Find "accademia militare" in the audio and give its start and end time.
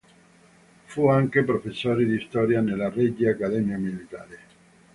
3.29-4.37